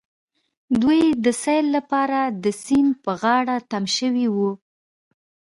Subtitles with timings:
[0.81, 4.51] دوی د سيل لپاره د سيند په غاړه تم شوي وو.